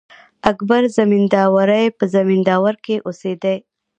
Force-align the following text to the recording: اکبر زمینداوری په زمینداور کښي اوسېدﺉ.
اکبر 0.51 0.81
زمینداوری 0.97 1.85
په 1.97 2.03
زمینداور 2.15 2.75
کښي 2.83 2.95
اوسېدﺉ. 3.07 3.59